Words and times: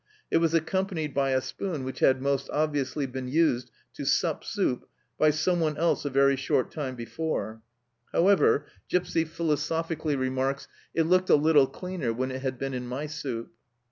It 0.31 0.37
was 0.37 0.55
accompanied 0.55 1.13
by 1.13 1.29
a 1.29 1.41
spoon 1.41 1.83
which 1.83 1.99
had 1.99 2.23
most 2.23 2.49
obviously 2.49 3.05
been 3.05 3.27
used 3.27 3.69
to" 3.93 4.03
sup 4.19 4.43
soup" 4.43 4.89
by 5.19 5.29
someone 5.29 5.77
else 5.77 6.05
a 6.05 6.09
very 6.09 6.35
short 6.35 6.71
time 6.71 6.95
before. 6.95 7.61
However, 8.11 8.65
Gipsy 8.89 9.25
philosophi 9.25 9.49
90 9.53 9.55
THE 9.55 9.61
CELLAR 9.61 9.75
HOUSE 9.77 9.83
OF 9.83 9.89
PERVYSE 9.89 10.01
cally 10.01 10.15
remarks," 10.15 10.67
It 10.95 11.03
looked 11.03 11.29
a 11.29 11.35
little 11.35 11.67
cleaner 11.67 12.11
when 12.13 12.31
it 12.31 12.41
had 12.41 12.57
been 12.57 12.73
in 12.73 12.87
my 12.87 13.05
soup 13.05 13.51